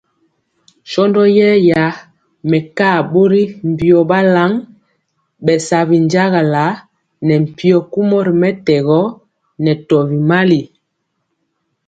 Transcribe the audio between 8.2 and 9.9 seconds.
ri mɛtɛgɔ nɛ